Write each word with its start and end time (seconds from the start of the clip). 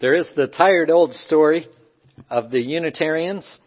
There 0.00 0.14
is 0.14 0.28
the 0.36 0.46
tired 0.46 0.90
old 0.90 1.12
story 1.12 1.66
of 2.30 2.52
the 2.52 2.60
Unitarians 2.60 3.58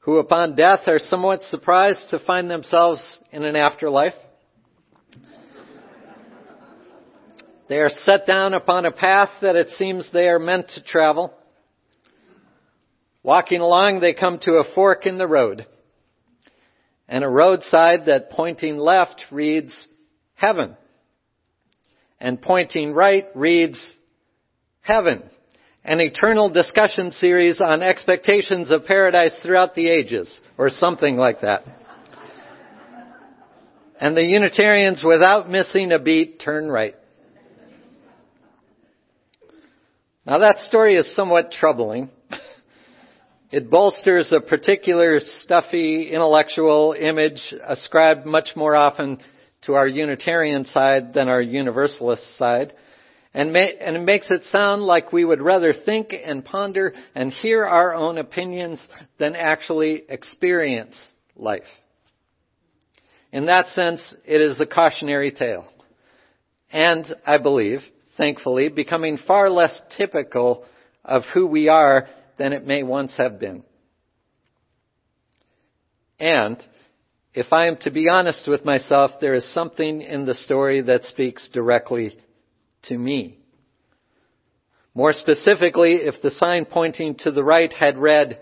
who, 0.00 0.18
upon 0.18 0.54
death, 0.54 0.80
are 0.86 0.98
somewhat 0.98 1.42
surprised 1.44 2.10
to 2.10 2.18
find 2.18 2.50
themselves 2.50 3.18
in 3.30 3.42
an 3.42 3.56
afterlife. 3.56 4.12
They 7.70 7.76
are 7.76 7.88
set 7.88 8.26
down 8.26 8.52
upon 8.52 8.84
a 8.84 8.90
path 8.90 9.30
that 9.40 9.56
it 9.56 9.70
seems 9.70 10.10
they 10.12 10.28
are 10.28 10.38
meant 10.38 10.68
to 10.70 10.82
travel. 10.82 11.32
Walking 13.22 13.62
along, 13.62 14.00
they 14.00 14.12
come 14.12 14.40
to 14.40 14.56
a 14.56 14.74
fork 14.74 15.06
in 15.06 15.16
the 15.16 15.28
road. 15.28 15.66
And 17.08 17.24
a 17.24 17.28
roadside 17.28 18.06
that 18.06 18.28
pointing 18.28 18.76
left 18.76 19.24
reads 19.30 19.86
heaven. 20.34 20.76
And 22.20 22.42
pointing 22.42 22.92
right 22.92 23.24
reads 23.34 23.82
heaven 24.82 25.22
an 25.84 26.00
eternal 26.00 26.48
discussion 26.48 27.10
series 27.10 27.60
on 27.60 27.82
expectations 27.82 28.70
of 28.70 28.84
paradise 28.84 29.38
throughout 29.42 29.74
the 29.74 29.88
ages, 29.88 30.40
or 30.56 30.70
something 30.70 31.16
like 31.16 31.40
that. 31.40 31.64
And 34.00 34.16
the 34.16 34.22
Unitarians, 34.22 35.02
without 35.04 35.48
missing 35.48 35.92
a 35.92 35.98
beat, 35.98 36.40
turn 36.40 36.68
right. 36.68 36.94
Now 40.24 40.38
that 40.38 40.58
story 40.58 40.96
is 40.96 41.14
somewhat 41.16 41.50
troubling. 41.50 42.10
It 43.50 43.68
bolsters 43.68 44.32
a 44.32 44.40
particular 44.40 45.18
stuffy 45.20 46.10
intellectual 46.10 46.94
image 46.98 47.54
ascribed 47.66 48.24
much 48.24 48.50
more 48.56 48.74
often 48.74 49.18
to 49.66 49.74
our 49.74 49.86
Unitarian 49.86 50.64
side 50.64 51.12
than 51.12 51.28
our 51.28 51.42
Universalist 51.42 52.38
side 52.38 52.72
and, 53.34 53.56
and 53.56 53.96
it 53.96 54.04
makes 54.04 54.30
it 54.30 54.44
sound 54.44 54.82
like 54.82 55.12
we 55.12 55.24
would 55.24 55.40
rather 55.40 55.72
think 55.72 56.12
and 56.12 56.44
ponder 56.44 56.92
and 57.14 57.32
hear 57.32 57.64
our 57.64 57.94
own 57.94 58.18
opinions 58.18 58.86
than 59.18 59.34
actually 59.34 60.02
experience 60.08 60.96
life. 61.34 61.62
In 63.32 63.46
that 63.46 63.68
sense, 63.68 64.14
it 64.26 64.40
is 64.42 64.60
a 64.60 64.66
cautionary 64.66 65.32
tale. 65.32 65.64
And 66.70 67.06
I 67.26 67.38
believe, 67.38 67.80
thankfully, 68.18 68.68
becoming 68.68 69.18
far 69.26 69.48
less 69.48 69.80
typical 69.96 70.66
of 71.04 71.22
who 71.32 71.46
we 71.46 71.68
are 71.68 72.08
than 72.38 72.52
it 72.52 72.66
may 72.66 72.82
once 72.82 73.16
have 73.16 73.40
been. 73.40 73.62
And 76.20 76.62
if 77.34 77.46
I 77.50 77.66
am 77.68 77.78
to 77.78 77.90
be 77.90 78.08
honest 78.10 78.46
with 78.46 78.64
myself, 78.64 79.12
there 79.20 79.34
is 79.34 79.54
something 79.54 80.02
in 80.02 80.26
the 80.26 80.34
story 80.34 80.82
that 80.82 81.04
speaks 81.04 81.48
directly 81.52 82.18
to 82.84 82.96
me. 82.96 83.38
More 84.94 85.12
specifically, 85.12 85.92
if 85.94 86.20
the 86.20 86.30
sign 86.30 86.66
pointing 86.66 87.14
to 87.20 87.30
the 87.30 87.44
right 87.44 87.72
had 87.72 87.96
read, 87.96 88.40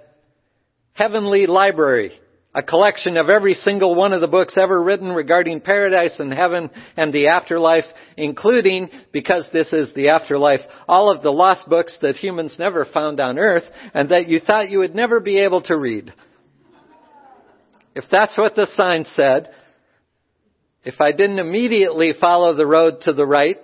Heavenly 0.93 1.47
Library, 1.47 2.13
a 2.53 2.63
collection 2.63 3.17
of 3.17 3.31
every 3.31 3.55
single 3.55 3.95
one 3.95 4.13
of 4.13 4.21
the 4.21 4.27
books 4.27 4.59
ever 4.59 4.83
written 4.83 5.13
regarding 5.13 5.61
paradise 5.61 6.19
and 6.19 6.33
heaven 6.33 6.69
and 6.97 7.13
the 7.13 7.29
afterlife, 7.29 7.85
including, 8.17 8.91
because 9.13 9.47
this 9.53 9.73
is 9.73 9.95
the 9.95 10.09
afterlife, 10.09 10.61
all 10.89 11.15
of 11.15 11.23
the 11.23 11.31
lost 11.31 11.69
books 11.69 11.97
that 12.03 12.17
humans 12.17 12.57
never 12.59 12.85
found 12.85 13.21
on 13.21 13.39
earth 13.39 13.63
and 13.95 14.09
that 14.09 14.27
you 14.27 14.41
thought 14.41 14.71
you 14.71 14.81
would 14.81 14.95
never 14.97 15.21
be 15.21 15.39
able 15.39 15.63
to 15.63 15.77
read. 15.77 16.13
If 17.95 18.05
that's 18.11 18.37
what 18.37 18.57
the 18.57 18.67
sign 18.67 19.05
said, 19.05 19.51
if 20.85 21.01
I 21.01 21.13
didn't 21.13 21.39
immediately 21.39 22.15
follow 22.21 22.55
the 22.55 22.67
road 22.67 23.03
to 23.03 23.13
the 23.13 23.27
right, 23.27 23.59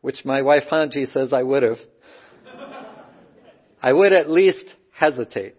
which 0.00 0.24
my 0.24 0.42
wife 0.42 0.64
Hanji 0.70 1.10
says 1.12 1.32
I 1.32 1.42
would 1.42 1.62
have, 1.62 1.78
I 3.82 3.92
would 3.92 4.12
at 4.12 4.30
least 4.30 4.74
hesitate. 4.92 5.54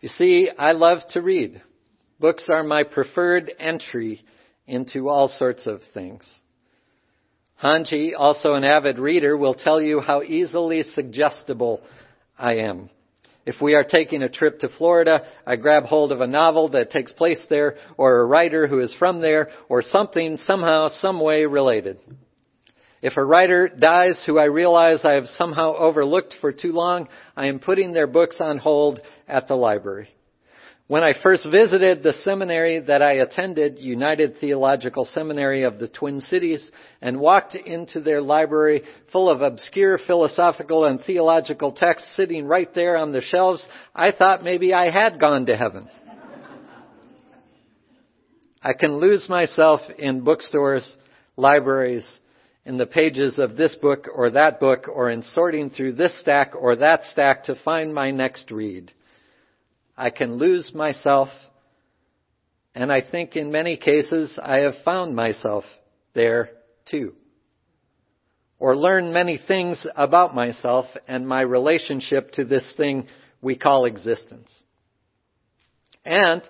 You 0.00 0.08
see, 0.08 0.50
I 0.58 0.72
love 0.72 0.98
to 1.10 1.20
read. 1.20 1.62
Books 2.18 2.48
are 2.50 2.62
my 2.62 2.82
preferred 2.82 3.52
entry 3.58 4.22
into 4.66 5.08
all 5.08 5.28
sorts 5.28 5.66
of 5.66 5.80
things. 5.94 6.24
Hanji, 7.62 8.12
also 8.16 8.54
an 8.54 8.64
avid 8.64 8.98
reader, 8.98 9.36
will 9.36 9.54
tell 9.54 9.80
you 9.80 10.00
how 10.00 10.22
easily 10.22 10.82
suggestible 10.82 11.80
I 12.36 12.54
am. 12.54 12.90
If 13.44 13.60
we 13.60 13.74
are 13.74 13.84
taking 13.84 14.22
a 14.22 14.28
trip 14.28 14.60
to 14.60 14.68
Florida, 14.68 15.22
I 15.44 15.56
grab 15.56 15.84
hold 15.84 16.12
of 16.12 16.20
a 16.20 16.26
novel 16.26 16.68
that 16.70 16.92
takes 16.92 17.12
place 17.12 17.44
there, 17.50 17.74
or 17.96 18.20
a 18.20 18.26
writer 18.26 18.68
who 18.68 18.80
is 18.80 18.94
from 18.94 19.20
there, 19.20 19.48
or 19.68 19.82
something 19.82 20.36
somehow, 20.36 20.88
some 20.88 21.20
way 21.20 21.44
related. 21.44 21.98
If 23.02 23.16
a 23.16 23.24
writer 23.24 23.68
dies 23.68 24.22
who 24.24 24.38
I 24.38 24.44
realize 24.44 25.04
I 25.04 25.14
have 25.14 25.26
somehow 25.26 25.74
overlooked 25.74 26.36
for 26.40 26.52
too 26.52 26.70
long, 26.70 27.08
I 27.36 27.46
am 27.46 27.58
putting 27.58 27.92
their 27.92 28.06
books 28.06 28.36
on 28.38 28.58
hold 28.58 29.00
at 29.26 29.48
the 29.48 29.56
library. 29.56 30.08
When 30.92 31.02
I 31.02 31.14
first 31.22 31.48
visited 31.50 32.02
the 32.02 32.12
seminary 32.12 32.78
that 32.80 33.00
I 33.00 33.12
attended, 33.12 33.78
United 33.78 34.36
Theological 34.36 35.06
Seminary 35.06 35.62
of 35.62 35.78
the 35.78 35.88
Twin 35.88 36.20
Cities, 36.20 36.70
and 37.00 37.18
walked 37.18 37.54
into 37.54 38.02
their 38.02 38.20
library 38.20 38.82
full 39.10 39.30
of 39.30 39.40
obscure 39.40 39.96
philosophical 39.96 40.84
and 40.84 41.00
theological 41.00 41.72
texts 41.72 42.14
sitting 42.14 42.44
right 42.44 42.68
there 42.74 42.98
on 42.98 43.10
the 43.10 43.22
shelves, 43.22 43.66
I 43.94 44.12
thought 44.12 44.44
maybe 44.44 44.74
I 44.74 44.90
had 44.90 45.18
gone 45.18 45.46
to 45.46 45.56
heaven. 45.56 45.88
I 48.62 48.74
can 48.74 48.98
lose 48.98 49.30
myself 49.30 49.80
in 49.98 50.20
bookstores, 50.20 50.94
libraries, 51.38 52.06
in 52.66 52.76
the 52.76 52.84
pages 52.84 53.38
of 53.38 53.56
this 53.56 53.74
book 53.76 54.08
or 54.14 54.32
that 54.32 54.60
book, 54.60 54.88
or 54.94 55.08
in 55.08 55.22
sorting 55.22 55.70
through 55.70 55.94
this 55.94 56.20
stack 56.20 56.52
or 56.54 56.76
that 56.76 57.06
stack 57.06 57.44
to 57.44 57.54
find 57.64 57.94
my 57.94 58.10
next 58.10 58.50
read. 58.50 58.92
I 59.96 60.10
can 60.10 60.36
lose 60.36 60.72
myself, 60.74 61.28
and 62.74 62.90
I 62.90 63.00
think 63.02 63.36
in 63.36 63.52
many 63.52 63.76
cases 63.76 64.38
I 64.42 64.58
have 64.58 64.74
found 64.84 65.14
myself 65.14 65.64
there 66.14 66.50
too. 66.86 67.14
Or 68.58 68.76
learn 68.76 69.12
many 69.12 69.38
things 69.38 69.86
about 69.96 70.34
myself 70.34 70.86
and 71.08 71.26
my 71.26 71.40
relationship 71.40 72.32
to 72.32 72.44
this 72.44 72.64
thing 72.76 73.06
we 73.40 73.56
call 73.56 73.86
existence. 73.86 74.50
And 76.04 76.42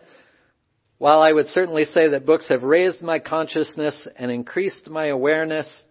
while 0.99 1.21
I 1.21 1.33
would 1.33 1.49
certainly 1.49 1.85
say 1.85 2.09
that 2.09 2.27
books 2.27 2.49
have 2.49 2.63
raised 2.63 3.03
my 3.03 3.19
consciousness 3.19 4.07
and 4.17 4.31
increased 4.31 4.89
my 4.89 5.07
awareness, 5.07 5.83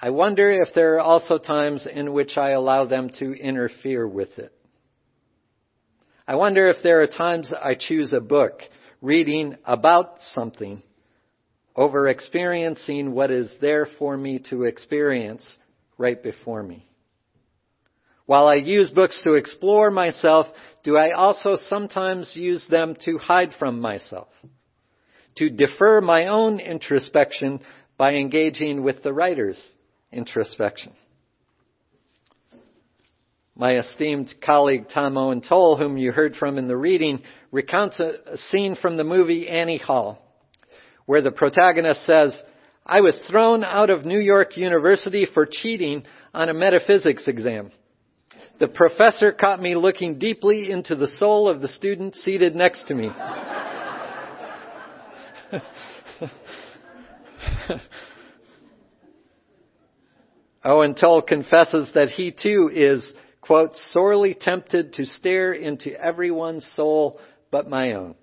I 0.00 0.10
wonder 0.10 0.50
if 0.50 0.74
there 0.74 0.96
are 0.96 1.00
also 1.00 1.38
times 1.38 1.86
in 1.90 2.12
which 2.12 2.36
I 2.36 2.50
allow 2.50 2.84
them 2.84 3.10
to 3.20 3.32
interfere 3.32 4.06
with 4.06 4.38
it. 4.38 4.52
I 6.26 6.36
wonder 6.36 6.68
if 6.68 6.76
there 6.82 7.02
are 7.02 7.08
times 7.08 7.52
I 7.52 7.74
choose 7.74 8.12
a 8.12 8.20
book, 8.20 8.60
reading 9.00 9.56
about 9.64 10.18
something, 10.32 10.82
over 11.74 12.08
experiencing 12.08 13.12
what 13.12 13.32
is 13.32 13.52
there 13.60 13.86
for 13.98 14.16
me 14.16 14.40
to 14.50 14.62
experience 14.64 15.58
right 15.98 16.22
before 16.22 16.62
me. 16.62 16.86
While 18.26 18.46
I 18.46 18.54
use 18.54 18.90
books 18.90 19.20
to 19.24 19.34
explore 19.34 19.90
myself, 19.90 20.46
do 20.84 20.96
I 20.96 21.10
also 21.10 21.56
sometimes 21.56 22.36
use 22.36 22.64
them 22.68 22.96
to 23.04 23.18
hide 23.18 23.50
from 23.58 23.80
myself? 23.80 24.28
To 25.38 25.50
defer 25.50 26.00
my 26.00 26.28
own 26.28 26.60
introspection 26.60 27.60
by 27.96 28.14
engaging 28.14 28.84
with 28.84 29.02
the 29.02 29.12
writer's 29.12 29.60
introspection? 30.12 30.92
My 33.54 33.74
esteemed 33.74 34.34
colleague 34.44 34.86
Tom 34.92 35.16
Owen 35.18 35.42
Towle, 35.42 35.76
whom 35.76 35.98
you 35.98 36.10
heard 36.10 36.36
from 36.36 36.56
in 36.56 36.68
the 36.68 36.76
reading, 36.76 37.22
recounts 37.50 38.00
a, 38.00 38.14
scene 38.36 38.76
from 38.76 38.96
the 38.96 39.04
movie 39.04 39.46
Annie 39.46 39.76
Hall, 39.76 40.18
where 41.04 41.20
the 41.20 41.32
protagonist 41.32 42.06
says, 42.06 42.40
I 42.86 43.02
was 43.02 43.18
thrown 43.28 43.62
out 43.62 43.90
of 43.90 44.06
New 44.06 44.20
York 44.20 44.56
University 44.56 45.26
for 45.32 45.46
cheating 45.46 46.04
on 46.32 46.48
a 46.48 46.54
metaphysics 46.54 47.28
exam. 47.28 47.70
The 48.58 48.68
professor 48.68 49.32
caught 49.32 49.60
me 49.60 49.74
looking 49.74 50.18
deeply 50.18 50.70
into 50.70 50.96
the 50.96 51.08
soul 51.18 51.46
of 51.46 51.60
the 51.60 51.68
student 51.68 52.14
seated 52.14 52.56
next 52.56 52.88
to 52.88 52.94
me. 52.94 53.10
Owen 60.64 60.94
Towle 60.94 61.20
confesses 61.20 61.90
that 61.94 62.08
he 62.08 62.32
too 62.32 62.70
is 62.72 63.12
quote, 63.42 63.76
sorely 63.90 64.34
tempted 64.34 64.94
to 64.94 65.04
stare 65.04 65.52
into 65.52 65.92
everyone's 66.00 66.66
soul 66.74 67.20
but 67.50 67.68
my 67.68 67.92
own. 67.92 68.14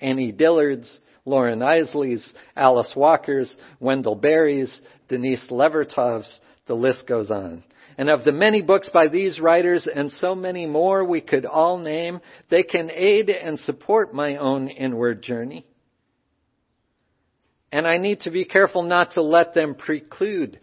Annie 0.00 0.32
Dillard's, 0.32 0.98
Loren 1.24 1.60
Eiseley's, 1.60 2.34
Alice 2.54 2.92
Walker's, 2.94 3.56
Wendell 3.80 4.16
Berry's, 4.16 4.78
Denise 5.08 5.48
Levertov's, 5.50 6.40
the 6.66 6.74
list 6.74 7.06
goes 7.06 7.30
on. 7.30 7.64
And 7.96 8.10
of 8.10 8.24
the 8.24 8.32
many 8.32 8.60
books 8.60 8.90
by 8.92 9.08
these 9.08 9.40
writers 9.40 9.86
and 9.92 10.10
so 10.10 10.34
many 10.34 10.66
more 10.66 11.04
we 11.04 11.20
could 11.20 11.46
all 11.46 11.78
name, 11.78 12.20
they 12.50 12.64
can 12.64 12.90
aid 12.90 13.30
and 13.30 13.58
support 13.58 14.12
my 14.12 14.36
own 14.36 14.68
inward 14.68 15.22
journey. 15.22 15.64
And 17.70 17.86
I 17.86 17.98
need 17.98 18.20
to 18.20 18.30
be 18.30 18.44
careful 18.44 18.82
not 18.82 19.12
to 19.12 19.22
let 19.22 19.54
them 19.54 19.74
preclude 19.74 20.60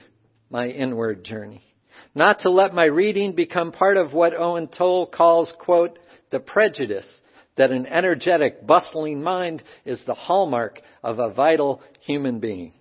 my 0.50 0.68
inward 0.68 1.24
journey. 1.24 1.64
Not 2.14 2.42
to 2.42 2.50
let 2.50 2.74
my 2.74 2.86
reading 2.86 3.34
become 3.34 3.72
part 3.72 3.98
of 3.98 4.14
what 4.14 4.38
Owen 4.38 4.68
Towle 4.68 5.06
calls, 5.06 5.54
quote, 5.58 5.98
the 6.30 6.40
prejudice 6.40 7.10
that 7.56 7.72
an 7.72 7.86
energetic, 7.86 8.66
bustling 8.66 9.22
mind 9.22 9.64
is 9.86 10.04
the 10.06 10.14
hallmark 10.14 10.82
of 11.04 11.20
a 11.20 11.30
vital 11.30 11.82
human 12.02 12.40
being. 12.40 12.74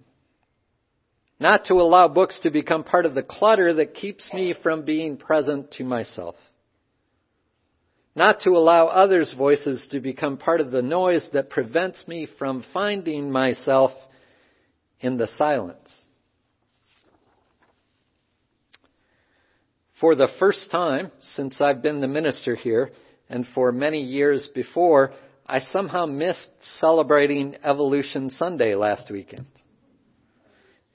Not 1.38 1.66
to 1.66 1.74
allow 1.74 2.08
books 2.08 2.40
to 2.40 2.50
become 2.50 2.84
part 2.84 3.06
of 3.06 3.14
the 3.14 3.22
clutter 3.22 3.72
that 3.74 3.94
keeps 3.94 4.30
me 4.32 4.54
from 4.62 4.84
being 4.84 5.16
present 5.16 5.70
to 5.72 5.84
myself. 5.84 6.36
Not 8.14 8.40
to 8.40 8.50
allow 8.50 8.88
others' 8.88 9.34
voices 9.36 9.86
to 9.92 10.00
become 10.00 10.36
part 10.36 10.60
of 10.60 10.70
the 10.70 10.82
noise 10.82 11.26
that 11.32 11.50
prevents 11.50 12.06
me 12.06 12.26
from 12.38 12.64
finding 12.74 13.30
myself 13.30 13.92
in 15.00 15.16
the 15.16 15.28
silence. 15.38 15.90
For 20.00 20.14
the 20.14 20.28
first 20.38 20.70
time 20.70 21.12
since 21.20 21.60
I've 21.60 21.82
been 21.82 22.00
the 22.00 22.08
minister 22.08 22.54
here, 22.54 22.90
and 23.28 23.46
for 23.54 23.70
many 23.70 24.00
years 24.00 24.48
before, 24.54 25.12
I 25.46 25.60
somehow 25.60 26.06
missed 26.06 26.50
celebrating 26.80 27.56
Evolution 27.62 28.30
Sunday 28.30 28.74
last 28.74 29.10
weekend. 29.10 29.46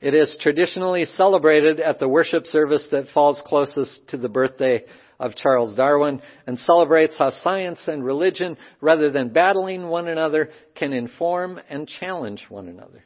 It 0.01 0.15
is 0.15 0.35
traditionally 0.41 1.05
celebrated 1.05 1.79
at 1.79 1.99
the 1.99 2.07
worship 2.07 2.47
service 2.47 2.87
that 2.91 3.09
falls 3.13 3.41
closest 3.45 4.07
to 4.09 4.17
the 4.17 4.27
birthday 4.27 4.83
of 5.19 5.35
Charles 5.35 5.75
Darwin 5.75 6.21
and 6.47 6.57
celebrates 6.57 7.15
how 7.17 7.29
science 7.29 7.87
and 7.87 8.03
religion, 8.03 8.57
rather 8.81 9.11
than 9.11 9.29
battling 9.29 9.87
one 9.87 10.07
another, 10.07 10.49
can 10.73 10.93
inform 10.93 11.59
and 11.69 11.87
challenge 11.87 12.45
one 12.49 12.67
another. 12.67 13.03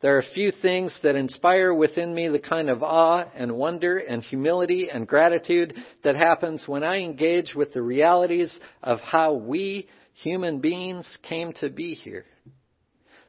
There 0.00 0.14
are 0.14 0.20
a 0.20 0.34
few 0.34 0.52
things 0.52 0.96
that 1.02 1.16
inspire 1.16 1.74
within 1.74 2.14
me 2.14 2.28
the 2.28 2.38
kind 2.38 2.70
of 2.70 2.84
awe 2.84 3.24
and 3.34 3.56
wonder 3.56 3.98
and 3.98 4.22
humility 4.22 4.88
and 4.92 5.08
gratitude 5.08 5.74
that 6.04 6.14
happens 6.14 6.68
when 6.68 6.84
I 6.84 6.98
engage 6.98 7.52
with 7.56 7.72
the 7.72 7.82
realities 7.82 8.56
of 8.80 9.00
how 9.00 9.34
we 9.34 9.88
human 10.14 10.60
beings 10.60 11.04
came 11.28 11.52
to 11.54 11.68
be 11.68 11.94
here. 11.94 12.26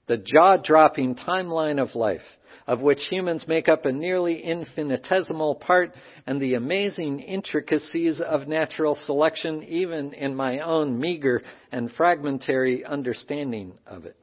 The 0.06 0.18
jaw 0.18 0.57
dropping 0.57 1.16
timeline 1.16 1.81
of 1.81 1.95
life, 1.95 2.21
of 2.68 2.81
which 2.81 3.00
humans 3.10 3.48
make 3.48 3.68
up 3.68 3.86
a 3.86 3.92
nearly 3.92 4.39
infinitesimal 4.39 5.56
part, 5.56 5.95
and 6.27 6.39
the 6.39 6.54
amazing 6.54 7.19
intricacies 7.19 8.21
of 8.21 8.48
natural 8.48 8.95
selection, 9.06 9.63
even 9.63 10.13
in 10.13 10.36
my 10.36 10.60
own 10.60 11.00
meager 11.00 11.42
and 11.71 11.92
fragmentary 11.92 12.86
understanding 12.86 13.74
of 13.88 14.06
it. 14.06 14.16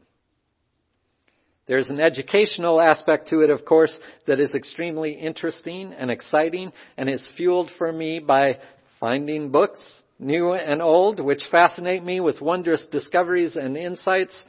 There's 1.66 1.90
an 1.90 1.98
educational 1.98 2.80
aspect 2.80 3.28
to 3.28 3.40
it, 3.40 3.50
of 3.50 3.64
course, 3.64 3.96
that 4.26 4.38
is 4.38 4.54
extremely 4.54 5.12
interesting 5.12 5.92
and 5.92 6.10
exciting 6.10 6.72
and 6.96 7.10
is 7.10 7.28
fueled 7.36 7.70
for 7.76 7.92
me 7.92 8.20
by 8.20 8.58
finding 9.00 9.50
books, 9.50 9.80
new 10.18 10.52
and 10.52 10.80
old, 10.80 11.18
which 11.18 11.42
fascinate 11.50 12.04
me 12.04 12.20
with 12.20 12.40
wondrous 12.40 12.86
discoveries 12.86 13.56
and 13.56 13.76
insights. 13.76 14.40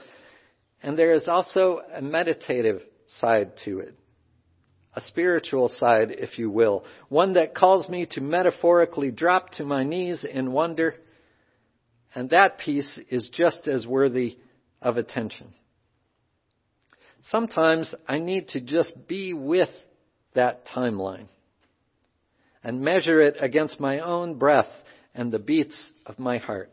And 0.84 0.98
there 0.98 1.14
is 1.14 1.28
also 1.28 1.82
a 1.92 2.04
meditative 2.04 2.84
side 3.08 3.54
to 3.66 3.80
it. 3.80 3.96
A 4.94 5.02
spiritual 5.02 5.70
side, 5.70 6.12
if 6.12 6.38
you 6.38 6.52
will. 6.52 6.86
One 7.10 7.34
that 7.34 7.56
calls 7.56 7.90
me 7.90 8.06
to 8.12 8.22
metaphorically 8.22 9.10
drop 9.10 9.52
to 9.54 9.64
my 9.64 9.84
knees 9.84 10.24
in 10.24 10.52
wonder. 10.52 10.96
And 12.14 12.30
that 12.30 12.60
piece 12.60 13.00
is 13.10 13.30
just 13.32 13.68
as 13.68 13.88
worthy 13.88 14.38
of 14.82 14.98
attention. 14.98 15.54
Sometimes 17.24 17.94
I 18.08 18.20
need 18.20 18.50
to 18.50 18.62
just 18.62 18.94
be 19.08 19.34
with 19.34 19.70
that 20.34 20.68
timeline 20.68 21.28
and 22.64 22.82
measure 22.82 23.22
it 23.22 23.38
against 23.40 23.80
my 23.80 24.00
own 24.00 24.38
breath 24.38 24.72
and 25.14 25.32
the 25.32 25.40
beats 25.40 25.76
of 26.06 26.20
my 26.20 26.38
heart. 26.38 26.72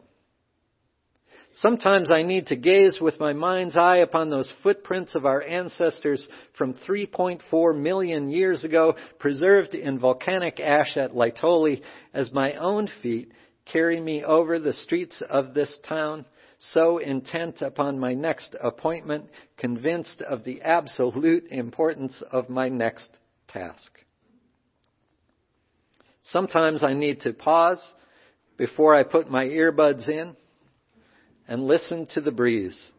Sometimes 1.59 2.11
I 2.11 2.23
need 2.23 2.49
to 2.49 2.57
gaze 2.57 2.99
with 3.01 3.21
my 3.21 3.33
mind's 3.33 3.77
eye 3.77 3.99
upon 3.99 4.29
those 4.29 4.53
footprints 4.65 5.15
of 5.15 5.25
our 5.25 5.41
ancestors 5.41 6.27
from 6.59 6.75
3.4 6.75 7.79
million 7.79 8.29
years 8.29 8.65
ago, 8.65 8.95
preserved 9.21 9.73
in 9.75 10.01
volcanic 10.01 10.59
ash 10.59 10.97
at 10.97 11.15
Laetoli, 11.15 11.81
as 12.13 12.33
my 12.33 12.55
own 12.55 12.89
feet 13.03 13.31
carry 13.67 14.01
me 14.01 14.25
over 14.25 14.59
the 14.59 14.73
streets 14.73 15.23
of 15.31 15.55
this 15.55 15.79
town 15.87 16.25
so 16.59 16.99
intent 16.99 17.63
upon 17.63 17.99
my 17.99 18.15
next 18.15 18.55
appointment, 18.61 19.27
convinced 19.57 20.23
of 20.23 20.45
the 20.45 20.63
absolute 20.63 21.47
importance 21.51 22.23
of 22.31 22.49
my 22.49 22.69
next 22.69 23.09
task. 23.49 23.93
Sometimes 26.25 26.83
I 26.83 26.95
need 26.95 27.21
to 27.21 27.33
pause 27.33 27.83
before 28.57 28.95
I 28.95 29.03
put 29.03 29.31
my 29.31 29.45
earbuds 29.45 30.09
in 30.09 30.37
and 31.47 31.67
listen 31.67 32.07
to 32.15 32.21
the 32.21 32.33
breeze 32.33 32.93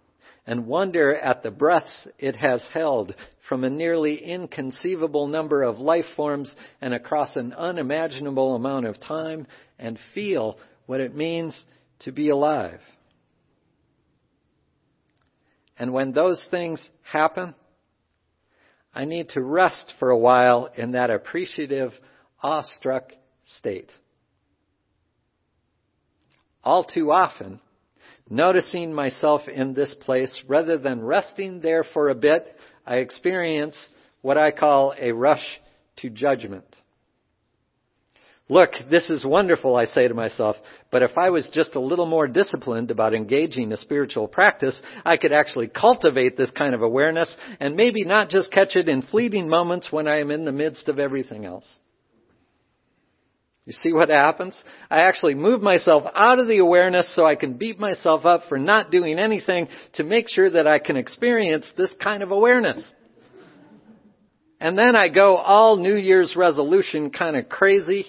and 0.45 0.67
wonder 0.67 1.15
at 1.15 1.41
the 1.41 1.51
breaths 1.51 2.07
it 2.19 2.35
has 2.35 2.65
held 2.73 3.15
from 3.49 3.63
a 3.63 3.69
nearly 3.69 4.23
inconceivable 4.23 5.27
number 5.27 5.63
of 5.63 5.79
life 5.79 6.05
forms 6.15 6.55
and 6.81 6.93
across 6.93 7.35
an 7.35 7.53
unimaginable 7.53 8.55
amount 8.55 8.85
of 8.85 8.99
time 8.99 9.47
and 9.79 9.99
feel 10.13 10.57
what 10.85 10.99
it 10.99 11.15
means 11.15 11.65
to 11.99 12.11
be 12.11 12.29
alive. 12.29 12.79
And 15.77 15.93
when 15.93 16.11
those 16.11 16.43
things 16.49 16.81
happen, 17.03 17.53
I 18.93 19.05
need 19.05 19.29
to 19.29 19.41
rest 19.41 19.93
for 19.99 20.09
a 20.09 20.17
while 20.17 20.69
in 20.75 20.91
that 20.91 21.09
appreciative, 21.09 21.91
awestruck 22.41 23.11
state. 23.57 23.91
All 26.63 26.83
too 26.83 27.11
often, 27.11 27.59
noticing 28.29 28.93
myself 28.93 29.47
in 29.47 29.73
this 29.73 29.93
place, 30.01 30.35
rather 30.47 30.77
than 30.77 31.03
resting 31.03 31.59
there 31.59 31.83
for 31.83 32.09
a 32.09 32.15
bit, 32.15 32.55
I 32.85 32.97
experience 32.97 33.77
what 34.21 34.37
I 34.37 34.51
call 34.51 34.93
a 34.97 35.11
rush 35.11 35.45
to 35.97 36.09
judgment. 36.09 36.65
Look, 38.47 38.73
this 38.91 39.09
is 39.09 39.25
wonderful, 39.25 39.75
I 39.75 39.85
say 39.85 40.07
to 40.07 40.13
myself, 40.13 40.55
but 40.91 41.01
if 41.01 41.17
I 41.17 41.31
was 41.31 41.49
just 41.51 41.73
a 41.73 41.79
little 41.79 42.05
more 42.05 42.27
disciplined 42.27 42.91
about 42.91 43.15
engaging 43.15 43.71
a 43.71 43.77
spiritual 43.77 44.27
practice, 44.27 44.79
I 45.03 45.17
could 45.17 45.33
actually 45.33 45.67
cultivate 45.67 46.37
this 46.37 46.51
kind 46.51 46.75
of 46.75 46.83
awareness 46.83 47.35
and 47.59 47.75
maybe 47.75 48.03
not 48.03 48.29
just 48.29 48.51
catch 48.51 48.75
it 48.75 48.87
in 48.87 49.01
fleeting 49.01 49.49
moments 49.49 49.91
when 49.91 50.07
I 50.07 50.19
am 50.19 50.29
in 50.29 50.45
the 50.45 50.51
midst 50.51 50.89
of 50.89 50.99
everything 50.99 51.45
else. 51.45 51.67
You 53.65 53.73
see 53.73 53.93
what 53.93 54.09
happens? 54.09 54.55
I 54.91 55.01
actually 55.01 55.33
move 55.33 55.63
myself 55.63 56.03
out 56.13 56.37
of 56.37 56.47
the 56.47 56.59
awareness 56.59 57.15
so 57.15 57.25
I 57.25 57.33
can 57.33 57.57
beat 57.57 57.79
myself 57.79 58.25
up 58.25 58.41
for 58.47 58.59
not 58.59 58.91
doing 58.91 59.17
anything 59.17 59.69
to 59.93 60.03
make 60.03 60.29
sure 60.29 60.51
that 60.51 60.67
I 60.67 60.77
can 60.77 60.97
experience 60.97 61.67
this 61.75 61.89
kind 61.99 62.21
of 62.21 62.29
awareness. 62.29 62.93
And 64.59 64.77
then 64.77 64.95
I 64.95 65.09
go 65.09 65.37
all 65.37 65.75
New 65.75 65.95
Year's 65.95 66.35
resolution 66.35 67.11
kind 67.11 67.35
of 67.35 67.49
crazy 67.49 68.05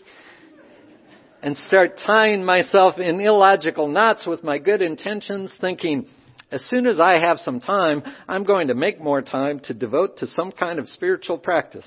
and 1.43 1.57
start 1.57 2.01
tying 2.05 2.45
myself 2.45 2.99
in 2.99 3.21
illogical 3.21 3.89
knots 3.89 4.27
with 4.27 4.43
my 4.43 4.59
good 4.59 4.83
intentions, 4.83 5.55
thinking, 5.61 6.07
as 6.51 6.65
soon 6.67 6.87
as 6.87 7.01
I 7.01 7.19
have 7.19 7.39
some 7.39 7.59
time, 7.59 8.03
I'm 8.29 8.45
going 8.45 8.69
to 8.69 8.75
make 8.75 9.01
more 9.01 9.21
time 9.21 9.61
to 9.65 9.75
devote 9.75 10.19
to 10.19 10.29
some 10.29 10.53
kind 10.53 10.79
of 10.79 10.89
spiritual 10.89 11.39
practice. 11.39 11.87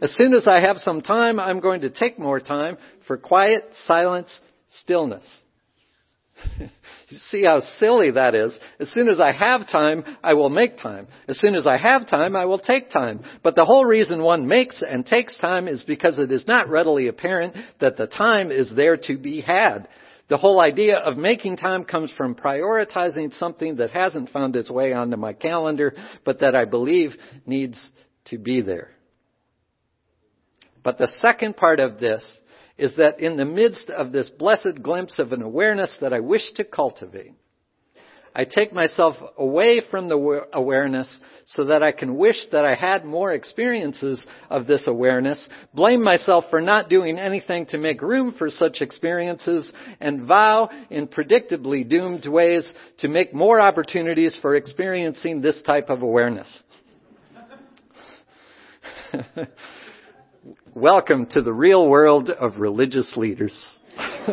As 0.00 0.14
soon 0.14 0.32
as 0.32 0.46
I 0.46 0.60
have 0.60 0.78
some 0.78 1.02
time, 1.02 1.40
I'm 1.40 1.58
going 1.58 1.80
to 1.80 1.90
take 1.90 2.18
more 2.18 2.38
time 2.38 2.78
for 3.06 3.16
quiet, 3.16 3.64
silence, 3.84 4.30
stillness. 4.70 5.24
You 7.08 7.18
see 7.30 7.44
how 7.44 7.60
silly 7.78 8.10
that 8.10 8.34
is. 8.34 8.58
As 8.80 8.90
soon 8.90 9.08
as 9.08 9.20
I 9.20 9.30
have 9.30 9.68
time, 9.70 10.04
I 10.24 10.34
will 10.34 10.48
make 10.48 10.76
time. 10.76 11.06
As 11.28 11.38
soon 11.38 11.54
as 11.54 11.64
I 11.64 11.76
have 11.76 12.08
time, 12.08 12.34
I 12.34 12.46
will 12.46 12.58
take 12.58 12.90
time. 12.90 13.20
But 13.44 13.54
the 13.54 13.64
whole 13.64 13.84
reason 13.84 14.22
one 14.24 14.48
makes 14.48 14.82
and 14.82 15.06
takes 15.06 15.38
time 15.38 15.68
is 15.68 15.84
because 15.84 16.18
it 16.18 16.32
is 16.32 16.48
not 16.48 16.68
readily 16.68 17.06
apparent 17.06 17.54
that 17.80 17.96
the 17.96 18.08
time 18.08 18.50
is 18.50 18.72
there 18.74 18.96
to 18.96 19.18
be 19.18 19.40
had. 19.40 19.86
The 20.28 20.36
whole 20.36 20.60
idea 20.60 20.98
of 20.98 21.16
making 21.16 21.58
time 21.58 21.84
comes 21.84 22.10
from 22.16 22.34
prioritizing 22.34 23.32
something 23.38 23.76
that 23.76 23.90
hasn't 23.92 24.30
found 24.30 24.56
its 24.56 24.68
way 24.68 24.92
onto 24.92 25.16
my 25.16 25.32
calendar, 25.32 25.92
but 26.24 26.40
that 26.40 26.56
I 26.56 26.64
believe 26.64 27.12
needs 27.46 27.80
to 28.26 28.38
be 28.38 28.62
there. 28.62 28.90
But 30.82 30.98
the 30.98 31.08
second 31.20 31.56
part 31.56 31.78
of 31.78 32.00
this 32.00 32.24
is 32.78 32.96
that 32.96 33.20
in 33.20 33.36
the 33.36 33.44
midst 33.44 33.90
of 33.90 34.12
this 34.12 34.28
blessed 34.28 34.82
glimpse 34.82 35.18
of 35.18 35.32
an 35.32 35.42
awareness 35.42 35.94
that 36.00 36.12
I 36.12 36.20
wish 36.20 36.52
to 36.56 36.64
cultivate, 36.64 37.32
I 38.38 38.44
take 38.44 38.70
myself 38.70 39.16
away 39.38 39.80
from 39.90 40.08
the 40.08 40.46
awareness 40.52 41.08
so 41.46 41.64
that 41.64 41.82
I 41.82 41.92
can 41.92 42.18
wish 42.18 42.36
that 42.52 42.66
I 42.66 42.74
had 42.74 43.02
more 43.02 43.32
experiences 43.32 44.22
of 44.50 44.66
this 44.66 44.86
awareness, 44.86 45.48
blame 45.72 46.04
myself 46.04 46.44
for 46.50 46.60
not 46.60 46.90
doing 46.90 47.18
anything 47.18 47.64
to 47.66 47.78
make 47.78 48.02
room 48.02 48.34
for 48.36 48.50
such 48.50 48.82
experiences, 48.82 49.72
and 50.00 50.26
vow 50.26 50.68
in 50.90 51.08
predictably 51.08 51.88
doomed 51.88 52.26
ways 52.26 52.70
to 52.98 53.08
make 53.08 53.32
more 53.32 53.58
opportunities 53.58 54.36
for 54.42 54.54
experiencing 54.54 55.40
this 55.40 55.62
type 55.62 55.88
of 55.88 56.02
awareness. 56.02 56.62
Welcome 60.74 61.26
to 61.30 61.42
the 61.42 61.52
real 61.52 61.88
world 61.88 62.30
of 62.30 62.60
religious 62.60 63.12
leaders. 63.16 63.66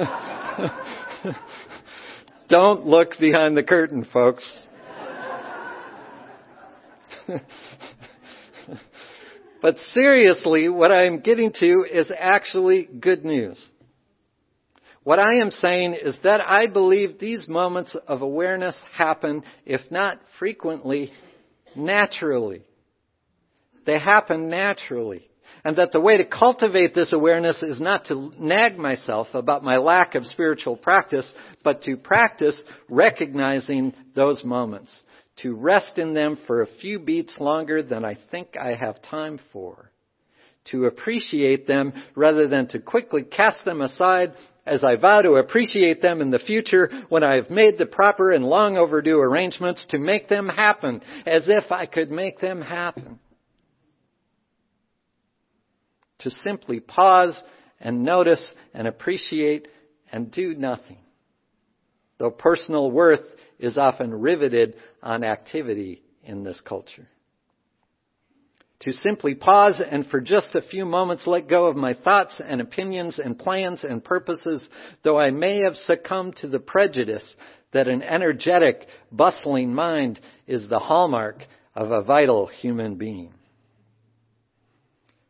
Don't 2.50 2.86
look 2.86 3.18
behind 3.20 3.58
the 3.58 3.64
curtain, 3.64 4.06
folks. 4.14 4.66
but 9.62 9.78
seriously, 9.94 10.70
what 10.70 10.92
I'm 10.92 11.22
getting 11.22 11.52
to 11.60 11.86
is 11.92 12.12
actually 12.16 12.84
good 13.00 13.26
news. 13.26 13.66
What 15.04 15.18
I 15.18 15.40
am 15.40 15.50
saying 15.50 15.96
is 15.96 16.16
that 16.24 16.42
I 16.42 16.68
believe 16.68 17.18
these 17.18 17.48
moments 17.48 17.98
of 18.08 18.22
awareness 18.22 18.80
happen, 18.96 19.42
if 19.66 19.82
not 19.90 20.20
frequently, 20.38 21.12
naturally. 21.76 22.62
They 23.88 23.98
happen 23.98 24.50
naturally. 24.50 25.28
And 25.64 25.78
that 25.78 25.92
the 25.92 26.00
way 26.00 26.18
to 26.18 26.26
cultivate 26.26 26.94
this 26.94 27.14
awareness 27.14 27.64
is 27.64 27.80
not 27.80 28.06
to 28.06 28.32
nag 28.38 28.78
myself 28.78 29.28
about 29.34 29.64
my 29.64 29.78
lack 29.78 30.16
of 30.16 30.26
spiritual 30.26 30.76
practice, 30.76 31.32
but 31.64 31.82
to 31.84 31.98
practice 31.98 32.62
recognizing 32.90 33.94
those 34.16 34.44
moments. 34.44 35.02
To 35.38 35.56
rest 35.56 35.98
in 35.98 36.14
them 36.14 36.38
for 36.46 36.62
a 36.62 36.68
few 36.82 37.00
beats 37.00 37.36
longer 37.40 37.82
than 37.82 38.06
I 38.06 38.18
think 38.30 38.50
I 38.60 38.76
have 38.76 39.02
time 39.02 39.40
for. 39.52 39.90
To 40.72 40.86
appreciate 40.86 41.68
them 41.68 41.94
rather 42.16 42.48
than 42.48 42.68
to 42.70 42.80
quickly 42.80 43.24
cast 43.24 43.66
them 43.66 43.82
aside 43.82 44.34
as 44.66 44.84
I 44.84 44.96
vow 44.96 45.22
to 45.22 45.34
appreciate 45.34 46.02
them 46.02 46.22
in 46.22 46.32
the 46.32 46.40
future 46.40 46.90
when 47.10 47.24
I 47.24 47.36
have 47.36 47.50
made 47.50 47.78
the 47.78 47.86
proper 47.86 48.32
and 48.32 48.46
long 48.46 48.78
overdue 48.78 49.20
arrangements 49.20 49.86
to 49.90 49.98
make 49.98 50.30
them 50.30 50.48
happen, 50.48 51.02
as 51.26 51.50
if 51.50 51.72
I 51.72 51.86
could 51.86 52.12
make 52.12 52.40
them 52.40 52.62
happen. 52.62 53.20
To 56.24 56.30
simply 56.30 56.80
pause 56.80 57.42
and 57.80 58.04
notice 58.04 58.54
and 58.74 58.88
appreciate 58.88 59.68
and 60.12 60.32
do 60.32 60.56
nothing. 60.56 60.98
Though 62.18 62.32
personal 62.32 62.92
worth 62.92 63.24
is 63.60 63.78
often 63.78 64.14
riveted 64.14 64.76
on 65.02 65.24
activity 65.24 66.02
in 66.24 66.44
this 66.44 66.62
culture 66.62 67.08
to 68.84 68.92
simply 68.92 69.34
pause 69.34 69.82
and 69.90 70.06
for 70.08 70.20
just 70.20 70.56
a 70.56 70.62
few 70.62 70.86
moments 70.86 71.26
let 71.26 71.48
go 71.48 71.68
of 71.68 71.76
my 71.76 71.94
thoughts 71.94 72.42
and 72.46 72.60
opinions 72.60 73.18
and 73.18 73.40
plans 73.40 73.84
and 73.84 74.04
purposes, 74.04 74.68
though 75.04 75.18
I 75.18 75.32
may 75.32 75.60
have 75.60 75.76
succumbed 75.76 76.36
to 76.38 76.50
the 76.50 76.60
prejudice 76.60 77.36
that 77.72 77.88
an 77.88 78.02
energetic, 78.02 78.86
bustling 79.10 79.74
mind 79.74 80.20
is 80.48 80.68
the 80.68 80.80
hallmark 80.80 81.44
of 81.74 81.92
a 81.92 82.04
vital 82.04 82.48
human 82.48 82.96
being. 82.96 83.34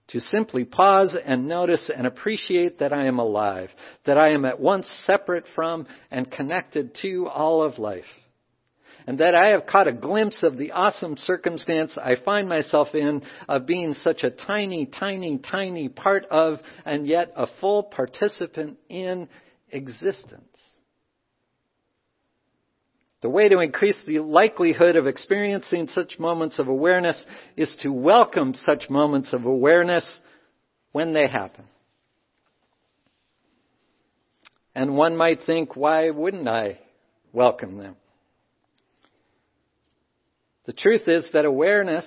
To 0.10 0.20
simply 0.20 0.66
pause 0.66 1.16
and 1.26 1.48
notice 1.48 1.90
and 1.96 2.06
appreciate 2.06 2.80
that 2.80 2.94
I 2.94 3.06
am 3.06 3.20
alive, 3.20 3.70
that 4.06 4.18
I 4.18 4.30
am 4.32 4.46
at 4.46 4.60
once 4.60 4.88
separate 5.06 5.46
from 5.56 5.88
and 6.12 6.30
connected 6.30 6.96
to 7.02 7.28
all 7.28 7.64
of 7.64 7.80
life 7.80 8.06
and 9.08 9.20
that 9.20 9.36
I 9.36 9.50
have 9.50 9.66
caught 9.66 9.88
a 9.88 9.94
glimpse 9.94 10.44
of 10.44 10.58
the 10.58 10.72
awesome 10.72 11.18
circumstance 11.18 11.98
I 11.98 12.16
find 12.24 12.48
myself 12.48 12.90
in 12.94 13.22
of 13.48 13.66
being 13.66 13.94
such 13.94 14.24
a 14.24 14.32
tiny, 14.32 14.86
tiny, 14.86 15.40
tiny 15.40 15.90
part 15.90 16.26
of, 16.26 16.60
and 16.86 17.06
yet 17.08 17.32
a 17.36 17.48
full 17.60 17.84
participant 17.84 18.78
in 18.90 19.28
existence. 19.72 20.53
The 23.24 23.30
way 23.30 23.48
to 23.48 23.62
increase 23.62 23.96
the 24.06 24.20
likelihood 24.20 24.98
of 24.98 25.08
experiencing 25.08 25.88
such 25.88 26.20
moments 26.20 26.60
of 26.60 26.68
awareness 26.68 27.26
is 27.56 27.74
to 27.82 27.90
welcome 27.90 28.54
such 28.54 28.90
moments 28.90 29.32
of 29.32 29.46
awareness 29.46 30.20
when 30.92 31.14
they 31.14 31.30
happen. 31.30 31.64
And 34.76 34.98
one 34.98 35.16
might 35.16 35.44
think, 35.46 35.78
why 35.78 36.10
wouldn't 36.10 36.50
I 36.50 36.80
welcome 37.32 37.78
them? 37.78 37.96
The 40.66 40.74
truth 40.74 41.08
is 41.08 41.30
that 41.32 41.46
awareness 41.46 42.06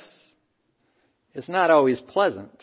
is 1.35 1.49
not 1.49 1.70
always 1.70 1.99
pleasant. 1.99 2.62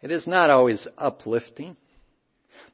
It 0.00 0.10
is 0.10 0.26
not 0.26 0.48
always 0.48 0.88
uplifting. 0.96 1.76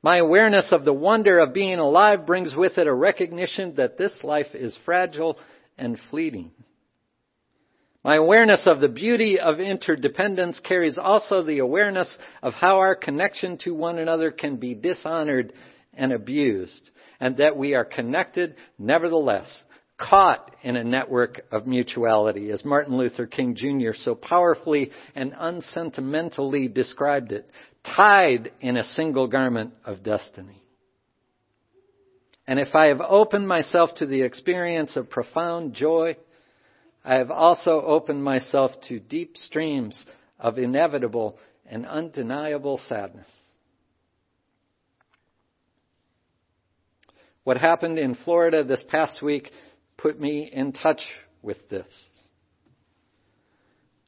My 0.07 0.19
awareness 0.19 0.69
of 0.71 0.85
the 0.85 0.93
wonder 0.93 1.41
of 1.41 1.53
being 1.53 1.81
alive 1.81 2.27
brings 2.27 2.55
with 2.55 2.79
it 2.79 2.87
a 2.87 2.95
recognition 2.95 3.75
that 3.75 3.99
this 3.99 4.13
life 4.23 4.55
is 4.55 4.79
fragile 4.85 5.37
and 5.77 5.99
fleeting. 6.11 6.53
My 8.05 8.15
awareness 8.15 8.69
of 8.69 8.79
the 8.79 8.89
beauty 8.89 9.41
of 9.41 9.59
interdependence 9.59 10.61
carries 10.61 10.97
also 10.97 11.43
the 11.43 11.59
awareness 11.59 12.07
of 12.41 12.53
how 12.53 12.77
our 12.77 12.95
connection 12.95 13.59
to 13.65 13.75
one 13.75 13.99
another 13.99 14.31
can 14.31 14.59
be 14.59 14.75
dishonored 14.75 15.53
and 15.93 16.13
abused, 16.13 16.89
and 17.19 17.39
that 17.39 17.57
we 17.57 17.75
are 17.75 17.85
connected 17.85 18.55
nevertheless 18.79 19.65
caught 19.99 20.55
in 20.63 20.77
a 20.77 20.85
network 20.85 21.41
of 21.51 21.67
mutuality, 21.67 22.51
as 22.51 22.65
Martin 22.65 22.97
Luther 22.97 23.27
King 23.27 23.55
Jr. 23.57 23.93
so 23.95 24.15
powerfully 24.15 24.91
and 25.15 25.35
unsentimentally 25.37 26.69
described 26.69 27.33
it, 27.33 27.51
tied 27.95 28.53
in 28.61 28.77
a 28.77 28.85
single 28.95 29.29
garment 29.29 29.73
of 29.85 30.03
destiny. 30.03 30.63
And 32.47 32.59
if 32.59 32.75
I 32.75 32.87
have 32.87 33.01
opened 33.01 33.49
myself 33.49 33.91
to 33.97 34.07
the 34.07 34.23
experience 34.23 34.97
of 34.97 35.11
profound 35.11 35.75
joy, 35.75 36.17
I 37.05 37.17
have 37.17 37.31
also 37.31 37.83
opened 37.83 38.23
myself 38.23 38.73
to 38.89 39.01
deep 39.01 39.37
streams 39.37 40.05
of 40.39 40.59
inevitable 40.59 41.39
and 41.69 41.87
undeniable 41.87 42.79
sadness. 42.89 43.29
What 47.45 47.59
happened 47.59 47.99
in 47.99 48.17
Florida 48.17 48.65
this 48.65 48.83
past 48.89 49.23
week 49.23 49.51
put 49.97 50.19
me 50.21 50.51
in 50.53 50.73
touch 50.73 51.01
with 51.43 51.69
this. 51.69 51.87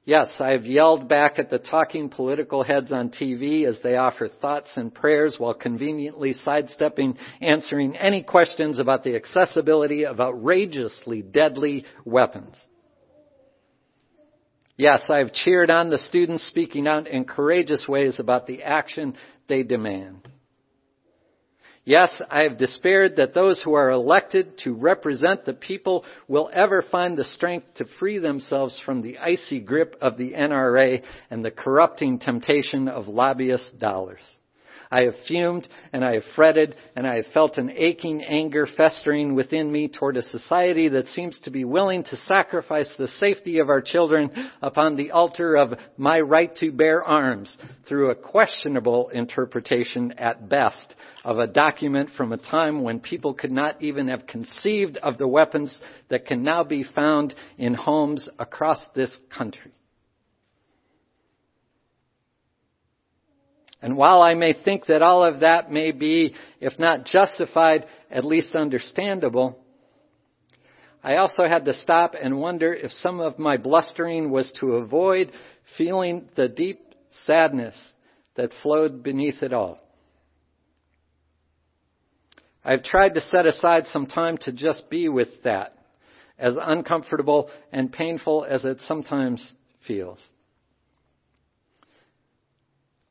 Yes, 0.08 0.30
I 0.40 0.52
have 0.52 0.64
yelled 0.64 1.06
back 1.06 1.38
at 1.38 1.50
the 1.50 1.58
talking 1.58 2.08
political 2.08 2.64
heads 2.64 2.92
on 2.92 3.10
TV 3.10 3.66
as 3.66 3.78
they 3.82 3.96
offer 3.96 4.26
thoughts 4.26 4.70
and 4.76 4.94
prayers 4.94 5.34
while 5.36 5.52
conveniently 5.52 6.32
sidestepping 6.32 7.18
answering 7.42 7.94
any 7.94 8.22
questions 8.22 8.78
about 8.78 9.04
the 9.04 9.16
accessibility 9.16 10.06
of 10.06 10.18
outrageously 10.18 11.20
deadly 11.20 11.84
weapons. 12.06 12.56
Yes, 14.78 15.02
I 15.10 15.18
have 15.18 15.34
cheered 15.34 15.68
on 15.68 15.90
the 15.90 15.98
students 15.98 16.48
speaking 16.48 16.86
out 16.86 17.06
in 17.06 17.26
courageous 17.26 17.84
ways 17.86 18.18
about 18.18 18.46
the 18.46 18.62
action 18.62 19.14
they 19.46 19.62
demand. 19.62 20.26
Yes, 21.88 22.10
I 22.30 22.42
have 22.42 22.58
despaired 22.58 23.16
that 23.16 23.32
those 23.32 23.62
who 23.62 23.72
are 23.72 23.90
elected 23.90 24.58
to 24.58 24.74
represent 24.74 25.46
the 25.46 25.54
people 25.54 26.04
will 26.28 26.50
ever 26.52 26.82
find 26.82 27.16
the 27.16 27.24
strength 27.24 27.66
to 27.76 27.86
free 27.98 28.18
themselves 28.18 28.78
from 28.84 29.00
the 29.00 29.16
icy 29.16 29.58
grip 29.60 29.96
of 30.02 30.18
the 30.18 30.32
NRA 30.32 31.02
and 31.30 31.42
the 31.42 31.50
corrupting 31.50 32.18
temptation 32.18 32.88
of 32.88 33.08
lobbyist 33.08 33.78
dollars. 33.78 34.20
I 34.90 35.02
have 35.02 35.14
fumed 35.26 35.68
and 35.92 36.04
I 36.04 36.14
have 36.14 36.24
fretted 36.34 36.74
and 36.96 37.06
I 37.06 37.16
have 37.16 37.26
felt 37.34 37.58
an 37.58 37.70
aching 37.70 38.22
anger 38.22 38.66
festering 38.66 39.34
within 39.34 39.70
me 39.70 39.88
toward 39.88 40.16
a 40.16 40.22
society 40.22 40.88
that 40.88 41.08
seems 41.08 41.38
to 41.40 41.50
be 41.50 41.64
willing 41.64 42.04
to 42.04 42.16
sacrifice 42.28 42.94
the 42.96 43.08
safety 43.08 43.58
of 43.58 43.68
our 43.68 43.82
children 43.82 44.30
upon 44.62 44.96
the 44.96 45.10
altar 45.10 45.56
of 45.56 45.74
my 45.96 46.20
right 46.20 46.54
to 46.56 46.72
bear 46.72 47.04
arms 47.04 47.56
through 47.86 48.10
a 48.10 48.14
questionable 48.14 49.10
interpretation 49.10 50.12
at 50.12 50.48
best 50.48 50.94
of 51.24 51.38
a 51.38 51.46
document 51.46 52.10
from 52.16 52.32
a 52.32 52.38
time 52.38 52.82
when 52.82 53.00
people 53.00 53.34
could 53.34 53.52
not 53.52 53.80
even 53.82 54.08
have 54.08 54.26
conceived 54.26 54.96
of 54.98 55.18
the 55.18 55.28
weapons 55.28 55.76
that 56.08 56.26
can 56.26 56.42
now 56.42 56.64
be 56.64 56.82
found 56.82 57.34
in 57.58 57.74
homes 57.74 58.28
across 58.38 58.82
this 58.94 59.14
country. 59.36 59.72
And 63.80 63.96
while 63.96 64.22
I 64.22 64.34
may 64.34 64.52
think 64.52 64.86
that 64.86 65.02
all 65.02 65.24
of 65.24 65.40
that 65.40 65.70
may 65.70 65.92
be, 65.92 66.34
if 66.60 66.78
not 66.78 67.04
justified, 67.04 67.86
at 68.10 68.24
least 68.24 68.54
understandable, 68.54 69.58
I 71.02 71.16
also 71.16 71.44
had 71.44 71.64
to 71.66 71.74
stop 71.74 72.14
and 72.20 72.40
wonder 72.40 72.74
if 72.74 72.90
some 72.90 73.20
of 73.20 73.38
my 73.38 73.56
blustering 73.56 74.30
was 74.30 74.52
to 74.60 74.74
avoid 74.74 75.30
feeling 75.76 76.28
the 76.34 76.48
deep 76.48 76.80
sadness 77.24 77.92
that 78.34 78.50
flowed 78.62 79.02
beneath 79.02 79.42
it 79.42 79.52
all. 79.52 79.80
I've 82.64 82.82
tried 82.82 83.14
to 83.14 83.20
set 83.20 83.46
aside 83.46 83.86
some 83.86 84.06
time 84.06 84.38
to 84.38 84.52
just 84.52 84.90
be 84.90 85.08
with 85.08 85.28
that, 85.44 85.74
as 86.38 86.56
uncomfortable 86.60 87.48
and 87.72 87.92
painful 87.92 88.44
as 88.44 88.64
it 88.64 88.80
sometimes 88.80 89.52
feels. 89.86 90.22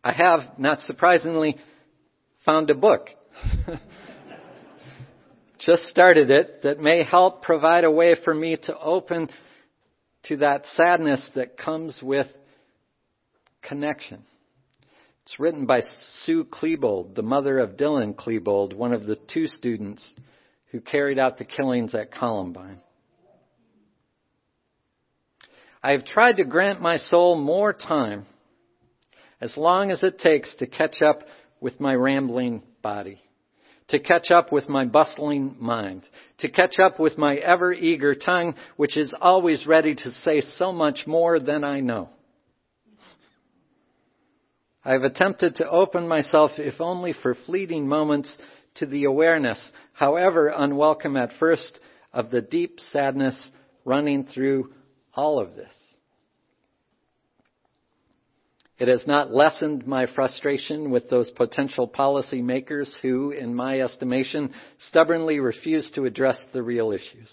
I 0.08 0.14
have, 0.14 0.58
not 0.58 0.80
surprisingly, 0.80 1.58
found 2.46 2.70
a 2.70 2.76
book. 2.76 3.10
Just 5.60 5.84
started 5.88 6.32
it 6.32 6.62
that 6.62 6.80
may 6.80 7.04
help 7.04 7.42
provide 7.42 7.84
a 7.84 7.92
way 7.92 8.16
for 8.24 8.34
me 8.34 8.56
to 8.56 8.80
open 8.80 9.28
to 10.28 10.38
that 10.38 10.66
sadness 10.78 11.30
that 11.36 11.58
comes 11.58 12.00
with 12.02 12.28
connection, 13.62 14.24
It's 15.26 15.38
written 15.42 15.66
by 15.66 15.82
Sue 16.24 16.46
Klebold, 16.46 17.14
the 17.16 17.22
mother 17.22 17.60
of 17.60 17.72
Dylan 17.72 18.16
Klebold, 18.16 18.74
one 18.74 18.94
of 18.94 19.06
the 19.06 19.18
two 19.18 19.48
students 19.48 20.10
who 20.72 20.80
carried 20.80 21.20
out 21.20 21.38
the 21.38 21.44
killings 21.44 21.94
at 21.94 22.14
Columbine. 22.14 22.80
I 25.84 25.92
have 25.92 26.06
tried 26.06 26.38
to 26.38 26.46
grant 26.46 26.80
my 26.80 26.96
soul 26.96 27.36
more 27.36 27.74
time, 27.74 28.26
as 29.40 29.56
long 29.58 29.92
as 29.92 30.04
it 30.04 30.20
takes 30.20 30.54
to 30.56 30.68
catch 30.68 31.02
up 31.02 31.22
with 31.60 31.80
my 31.80 31.94
rambling 31.94 32.64
body, 32.82 33.22
to 33.90 34.00
catch 34.00 34.32
up 34.32 34.52
with 34.52 34.68
my 34.68 34.86
bustling 34.86 35.56
mind, 35.60 36.06
to 36.40 36.50
catch 36.50 36.80
up 36.80 37.00
with 37.00 37.18
my 37.18 37.36
ever 37.36 37.72
eager 37.72 38.16
tongue, 38.16 38.56
which 38.76 38.98
is 38.98 39.14
always 39.20 39.66
ready 39.66 39.96
to 39.96 40.12
say 40.24 40.42
so 40.42 40.72
much 40.72 41.06
more 41.08 41.40
than 41.40 41.64
I 41.64 41.80
know. 41.80 42.10
I 44.84 44.94
have 44.94 45.04
attempted 45.04 45.56
to 45.56 45.70
open 45.70 46.08
myself, 46.08 46.52
if 46.58 46.80
only 46.80 47.14
for 47.14 47.36
fleeting 47.46 47.88
moments, 47.88 48.36
to 48.76 48.86
the 48.86 49.06
awareness, 49.06 49.72
however 49.94 50.48
unwelcome 50.48 51.18
at 51.18 51.34
first, 51.40 51.80
of 52.14 52.32
the 52.32 52.42
deep 52.42 52.80
sadness 52.92 53.50
running 53.84 54.24
through 54.24 54.72
all 55.14 55.40
of 55.40 55.56
this. 55.56 55.72
It 58.80 58.88
has 58.88 59.08
not 59.08 59.34
lessened 59.34 59.88
my 59.88 60.06
frustration 60.06 60.92
with 60.92 61.10
those 61.10 61.32
potential 61.32 61.88
policy 61.88 62.44
makers 62.44 62.96
who, 63.02 63.32
in 63.32 63.56
my 63.56 63.82
estimation, 63.82 64.54
stubbornly 64.90 65.40
refuse 65.40 65.90
to 65.92 66.06
address 66.06 66.40
the 66.54 66.62
real 66.62 66.92
issues. 66.92 67.30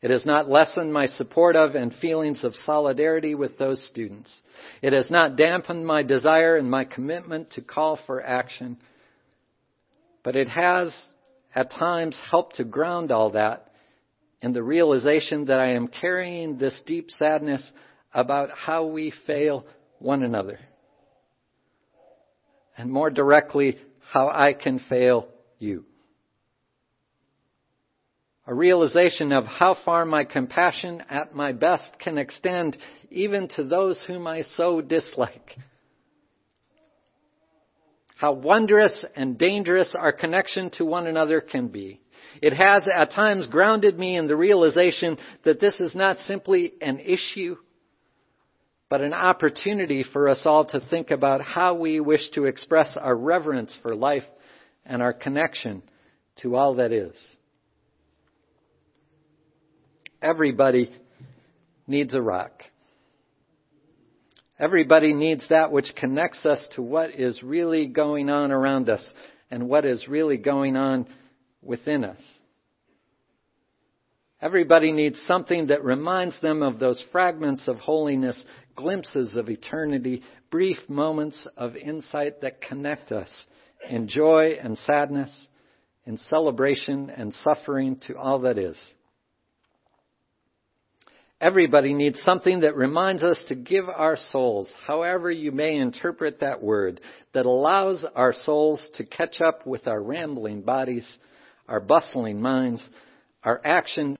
It 0.00 0.10
has 0.10 0.24
not 0.24 0.48
lessened 0.48 0.94
my 0.94 1.04
support 1.06 1.56
of 1.56 1.74
and 1.74 1.94
feelings 1.94 2.44
of 2.44 2.54
solidarity 2.54 3.34
with 3.34 3.58
those 3.58 3.86
students. 3.88 4.34
It 4.80 4.94
has 4.94 5.10
not 5.10 5.36
dampened 5.36 5.86
my 5.86 6.02
desire 6.02 6.56
and 6.56 6.70
my 6.70 6.84
commitment 6.84 7.50
to 7.52 7.60
call 7.60 7.98
for 8.06 8.24
action. 8.24 8.78
But 10.22 10.36
it 10.36 10.48
has 10.48 10.96
at 11.54 11.72
times 11.72 12.18
helped 12.30 12.56
to 12.56 12.64
ground 12.64 13.12
all 13.12 13.32
that 13.32 13.66
in 14.40 14.54
the 14.54 14.62
realization 14.62 15.46
that 15.46 15.60
I 15.60 15.72
am 15.72 15.88
carrying 15.88 16.56
this 16.56 16.80
deep 16.86 17.10
sadness 17.10 17.70
about 18.14 18.50
how 18.56 18.86
we 18.86 19.12
fail 19.26 19.66
one 20.00 20.22
another. 20.22 20.58
And 22.76 22.90
more 22.90 23.10
directly, 23.10 23.78
how 24.12 24.28
I 24.28 24.54
can 24.54 24.80
fail 24.88 25.28
you 25.58 25.84
a 28.50 28.54
realization 28.54 29.30
of 29.30 29.44
how 29.44 29.76
far 29.84 30.04
my 30.04 30.24
compassion 30.24 31.04
at 31.08 31.32
my 31.32 31.52
best 31.52 31.92
can 32.00 32.18
extend 32.18 32.76
even 33.08 33.46
to 33.46 33.62
those 33.62 34.02
whom 34.08 34.26
I 34.26 34.42
so 34.42 34.80
dislike. 34.80 35.56
How 38.16 38.32
wondrous 38.32 39.04
and 39.14 39.38
dangerous 39.38 39.94
our 39.96 40.12
connection 40.12 40.70
to 40.70 40.84
one 40.84 41.06
another 41.06 41.40
can 41.40 41.68
be. 41.68 42.00
It 42.42 42.52
has 42.52 42.88
at 42.92 43.12
times 43.12 43.46
grounded 43.46 43.96
me 43.96 44.16
in 44.16 44.26
the 44.26 44.36
realization 44.36 45.16
that 45.44 45.60
this 45.60 45.78
is 45.78 45.94
not 45.94 46.18
simply 46.18 46.72
an 46.80 46.98
issue, 46.98 47.56
but 48.90 49.00
an 49.00 49.14
opportunity 49.14 50.04
for 50.12 50.28
us 50.28 50.42
all 50.44 50.64
to 50.66 50.80
think 50.90 51.12
about 51.12 51.40
how 51.40 51.74
we 51.74 52.00
wish 52.00 52.28
to 52.32 52.44
express 52.46 52.98
our 53.00 53.16
reverence 53.16 53.72
for 53.82 53.94
life 53.94 54.24
and 54.84 55.00
our 55.00 55.12
connection 55.12 55.82
to 56.42 56.56
all 56.56 56.74
that 56.74 56.92
is. 56.92 57.14
Everybody 60.20 60.90
needs 61.86 62.14
a 62.14 62.20
rock. 62.20 62.62
Everybody 64.58 65.14
needs 65.14 65.48
that 65.48 65.70
which 65.70 65.94
connects 65.96 66.44
us 66.44 66.62
to 66.74 66.82
what 66.82 67.14
is 67.14 67.42
really 67.42 67.86
going 67.86 68.28
on 68.28 68.50
around 68.50 68.90
us 68.90 69.08
and 69.50 69.68
what 69.68 69.84
is 69.84 70.08
really 70.08 70.36
going 70.36 70.76
on 70.76 71.06
within 71.62 72.04
us. 72.04 72.20
Everybody 74.42 74.92
needs 74.92 75.20
something 75.26 75.66
that 75.66 75.84
reminds 75.84 76.40
them 76.40 76.62
of 76.62 76.78
those 76.78 77.02
fragments 77.12 77.68
of 77.68 77.76
holiness, 77.76 78.42
glimpses 78.74 79.36
of 79.36 79.50
eternity, 79.50 80.22
brief 80.50 80.78
moments 80.88 81.46
of 81.58 81.76
insight 81.76 82.40
that 82.40 82.62
connect 82.62 83.12
us 83.12 83.30
in 83.88 84.08
joy 84.08 84.52
and 84.62 84.78
sadness, 84.78 85.46
in 86.06 86.16
celebration 86.16 87.10
and 87.10 87.34
suffering 87.34 88.00
to 88.06 88.16
all 88.16 88.40
that 88.40 88.56
is. 88.56 88.78
Everybody 91.38 91.92
needs 91.92 92.20
something 92.22 92.60
that 92.60 92.76
reminds 92.76 93.22
us 93.22 93.40
to 93.48 93.54
give 93.54 93.88
our 93.88 94.16
souls, 94.16 94.72
however 94.86 95.30
you 95.30 95.52
may 95.52 95.76
interpret 95.76 96.40
that 96.40 96.62
word, 96.62 97.00
that 97.32 97.46
allows 97.46 98.04
our 98.14 98.32
souls 98.32 98.86
to 98.94 99.04
catch 99.04 99.40
up 99.40 99.66
with 99.66 99.86
our 99.86 100.02
rambling 100.02 100.62
bodies, 100.62 101.06
our 101.66 101.80
bustling 101.80 102.40
minds, 102.42 102.86
our 103.42 103.60
action 103.64 104.18